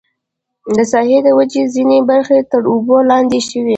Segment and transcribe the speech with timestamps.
[0.75, 3.69] د ساحې وچې ځینې برخې تر اوبو لاندې شوې.